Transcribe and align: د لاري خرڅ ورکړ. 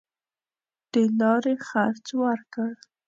د 0.91 0.93
لاري 1.19 1.55
خرڅ 1.67 2.05
ورکړ. 2.23 2.71